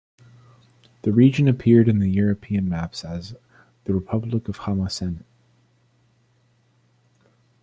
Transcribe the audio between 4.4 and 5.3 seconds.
of Hamasien'.